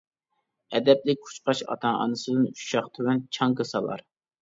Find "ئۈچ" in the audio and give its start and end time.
2.51-2.67